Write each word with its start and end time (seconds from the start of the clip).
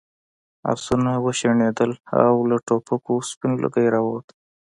آسونه 0.71 1.11
وشڼېدل 1.25 1.91
او 2.21 2.33
له 2.49 2.57
ټوپکو 2.67 3.13
سپین 3.29 3.51
لوګی 3.63 3.87
راووت. 3.93 4.27